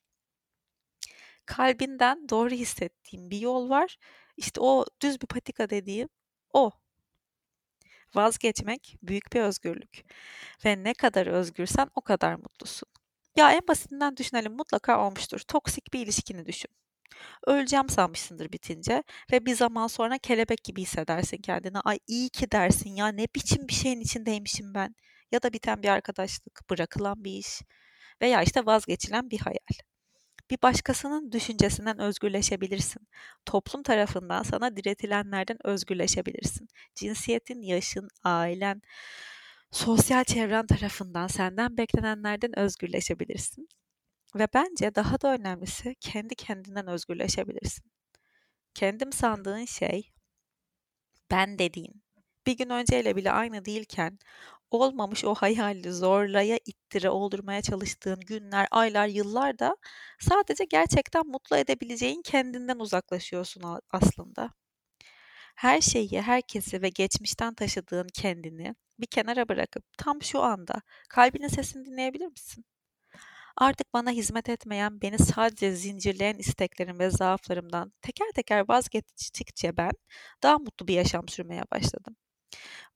Kalbinden 1.46 2.28
doğru 2.28 2.50
hissettiğim 2.50 3.30
bir 3.30 3.38
yol 3.38 3.68
var. 3.70 3.96
İşte 4.36 4.60
o 4.60 4.84
düz 5.02 5.22
bir 5.22 5.26
patika 5.26 5.70
dediğim 5.70 6.08
o. 6.52 6.70
Vazgeçmek 8.14 8.96
büyük 9.02 9.32
bir 9.32 9.40
özgürlük. 9.40 10.04
Ve 10.64 10.84
ne 10.84 10.94
kadar 10.94 11.26
özgürsen 11.26 11.88
o 11.94 12.00
kadar 12.00 12.34
mutlusun. 12.34 12.88
Ya 13.36 13.52
en 13.52 13.60
basitinden 13.68 14.16
düşünelim 14.16 14.52
mutlaka 14.52 15.06
olmuştur. 15.06 15.40
Toksik 15.48 15.92
bir 15.94 16.00
ilişkini 16.00 16.46
düşün. 16.46 16.70
Öleceğim 17.46 17.88
sanmışsındır 17.88 18.52
bitince 18.52 19.02
ve 19.32 19.46
bir 19.46 19.54
zaman 19.54 19.86
sonra 19.86 20.18
kelebek 20.18 20.64
gibi 20.64 20.82
hissedersin 20.82 21.36
kendini. 21.38 21.80
Ay 21.80 21.98
iyi 22.06 22.28
ki 22.30 22.50
dersin 22.50 22.90
ya 22.90 23.08
ne 23.08 23.26
biçim 23.36 23.68
bir 23.68 23.74
şeyin 23.74 24.00
içindeymişim 24.00 24.74
ben. 24.74 24.94
Ya 25.32 25.42
da 25.42 25.52
biten 25.52 25.82
bir 25.82 25.88
arkadaşlık, 25.88 26.70
bırakılan 26.70 27.24
bir 27.24 27.32
iş 27.32 27.62
veya 28.22 28.42
işte 28.42 28.66
vazgeçilen 28.66 29.30
bir 29.30 29.38
hayal. 29.40 29.80
Bir 30.50 30.58
başkasının 30.62 31.32
düşüncesinden 31.32 31.98
özgürleşebilirsin. 31.98 33.08
Toplum 33.46 33.82
tarafından 33.82 34.42
sana 34.42 34.76
diretilenlerden 34.76 35.58
özgürleşebilirsin. 35.66 36.68
Cinsiyetin, 36.94 37.62
yaşın, 37.62 38.08
ailen, 38.24 38.82
sosyal 39.70 40.24
çevren 40.24 40.66
tarafından 40.66 41.26
senden 41.26 41.76
beklenenlerden 41.76 42.58
özgürleşebilirsin. 42.58 43.68
Ve 44.36 44.48
bence 44.54 44.94
daha 44.94 45.20
da 45.20 45.34
önemlisi 45.34 45.94
kendi 46.00 46.34
kendinden 46.34 46.86
özgürleşebilirsin. 46.86 47.84
Kendim 48.74 49.12
sandığın 49.12 49.64
şey 49.64 50.12
ben 51.30 51.58
dediğin 51.58 52.02
bir 52.46 52.56
gün 52.56 52.70
önceyle 52.70 53.16
bile 53.16 53.32
aynı 53.32 53.64
değilken 53.64 54.18
olmamış 54.70 55.24
o 55.24 55.34
hayali 55.34 55.92
zorlaya 55.92 56.58
ittire 56.66 57.10
oldurmaya 57.10 57.62
çalıştığın 57.62 58.20
günler, 58.20 58.68
aylar, 58.70 59.06
yıllar 59.06 59.58
da 59.58 59.76
sadece 60.20 60.64
gerçekten 60.64 61.26
mutlu 61.26 61.56
edebileceğin 61.56 62.22
kendinden 62.22 62.78
uzaklaşıyorsun 62.78 63.62
aslında. 63.90 64.50
Her 65.54 65.80
şeyi, 65.80 66.20
herkesi 66.22 66.82
ve 66.82 66.88
geçmişten 66.88 67.54
taşıdığın 67.54 68.08
kendini 68.14 68.74
bir 68.98 69.06
kenara 69.06 69.48
bırakıp 69.48 69.84
tam 69.98 70.22
şu 70.22 70.42
anda 70.42 70.82
kalbinin 71.10 71.48
sesini 71.48 71.86
dinleyebilir 71.86 72.26
misin? 72.26 72.64
Artık 73.56 73.94
bana 73.94 74.10
hizmet 74.10 74.48
etmeyen, 74.48 75.00
beni 75.02 75.18
sadece 75.18 75.72
zincirleyen 75.72 76.34
isteklerim 76.38 76.98
ve 76.98 77.10
zaaflarımdan 77.10 77.92
teker 78.02 78.28
teker 78.34 78.68
vazgeçtikçe 78.68 79.76
ben 79.76 79.92
daha 80.42 80.58
mutlu 80.58 80.88
bir 80.88 80.94
yaşam 80.94 81.28
sürmeye 81.28 81.62
başladım. 81.72 82.16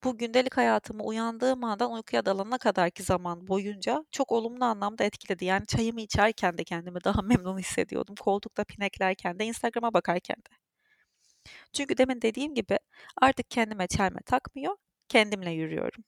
Bu 0.05 0.19
gündelik 0.19 0.57
hayatımı 0.57 1.03
uyandığım 1.05 1.65
andan 1.65 1.93
uykuya 1.93 2.27
dalana 2.27 2.59
kadarki 2.59 3.03
zaman 3.03 3.49
boyunca 3.49 4.05
çok 4.11 4.33
olumlu 4.33 4.65
anlamda 4.65 5.05
etkiledi. 5.05 5.45
Yani 5.45 5.67
çayımı 5.67 6.01
içerken 6.01 6.59
de 6.59 6.65
kendimi 6.65 7.05
daha 7.05 7.23
memnun 7.23 7.59
hissediyordum. 7.59 8.15
Koltukta 8.17 8.65
pineklerken 8.65 9.39
de, 9.39 9.45
Instagram'a 9.47 9.95
bakarken 9.95 10.37
de. 10.37 10.57
Çünkü 11.73 11.97
demin 11.99 12.23
dediğim 12.23 12.55
gibi 12.55 12.79
artık 13.23 13.51
kendime 13.51 13.87
çelme 13.87 14.21
takmıyor, 14.27 14.77
kendimle 15.09 15.51
yürüyorum. 15.51 16.05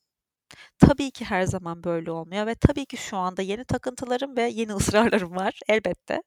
Tabii 0.79 1.11
ki 1.11 1.25
her 1.25 1.45
zaman 1.45 1.85
böyle 1.85 2.11
olmuyor 2.13 2.47
ve 2.47 2.55
tabii 2.55 2.87
ki 2.87 2.97
şu 2.97 3.17
anda 3.17 3.43
yeni 3.43 3.65
takıntılarım 3.65 4.37
ve 4.37 4.43
yeni 4.43 4.75
ısrarlarım 4.77 5.37
var 5.37 5.61
elbette. 5.69 6.23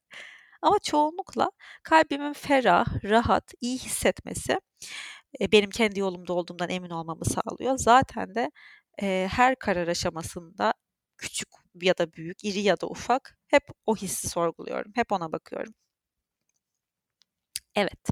Ama 0.61 0.79
çoğunlukla 0.79 1.51
kalbimin 1.83 2.33
ferah, 2.33 2.85
rahat, 3.05 3.53
iyi 3.61 3.79
hissetmesi 3.79 4.59
benim 5.51 5.69
kendi 5.69 5.99
yolumda 5.99 6.33
olduğumdan 6.33 6.69
emin 6.69 6.89
olmamı 6.89 7.25
sağlıyor. 7.25 7.77
Zaten 7.77 8.35
de 8.35 8.51
e, 9.01 9.27
her 9.31 9.55
karar 9.59 9.87
aşamasında 9.87 10.73
küçük 11.17 11.49
ya 11.81 11.97
da 11.97 12.13
büyük, 12.13 12.43
iri 12.45 12.59
ya 12.61 12.81
da 12.81 12.87
ufak 12.87 13.37
hep 13.47 13.63
o 13.85 13.95
hissi 13.95 14.29
sorguluyorum. 14.29 14.91
Hep 14.95 15.11
ona 15.11 15.31
bakıyorum. 15.31 15.73
Evet. 17.75 18.09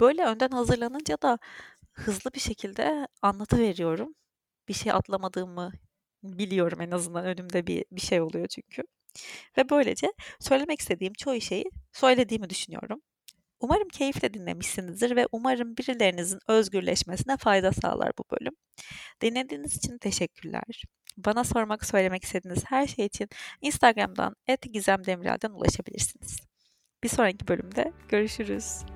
Böyle 0.00 0.24
önden 0.26 0.48
hazırlanınca 0.50 1.16
da 1.22 1.38
hızlı 1.92 2.30
bir 2.34 2.40
şekilde 2.40 3.08
anlatıveriyorum. 3.22 4.14
Bir 4.68 4.74
şey 4.74 4.92
atlamadığımı 4.92 5.72
biliyorum 6.22 6.80
en 6.80 6.90
azından 6.90 7.26
önümde 7.26 7.66
bir, 7.66 7.84
bir 7.92 8.00
şey 8.00 8.20
oluyor 8.22 8.46
çünkü. 8.48 8.82
Ve 9.58 9.70
böylece 9.70 10.12
söylemek 10.40 10.80
istediğim 10.80 11.12
çoğu 11.14 11.40
şeyi 11.40 11.64
söylediğimi 11.92 12.50
düşünüyorum. 12.50 13.02
Umarım 13.60 13.88
keyifle 13.88 14.34
dinlemişsinizdir 14.34 15.16
ve 15.16 15.26
umarım 15.32 15.76
birilerinizin 15.76 16.38
özgürleşmesine 16.48 17.36
fayda 17.36 17.72
sağlar 17.72 18.12
bu 18.18 18.24
bölüm. 18.36 18.54
Dinlediğiniz 19.20 19.76
için 19.76 19.98
teşekkürler. 19.98 20.84
Bana 21.16 21.44
sormak, 21.44 21.84
söylemek 21.86 22.24
istediğiniz 22.24 22.64
her 22.66 22.86
şey 22.86 23.06
için 23.06 23.28
Instagram'dan 23.60 24.36
@gizemdemirel'den 24.72 25.50
ulaşabilirsiniz. 25.50 26.36
Bir 27.02 27.08
sonraki 27.08 27.48
bölümde 27.48 27.92
görüşürüz. 28.08 28.93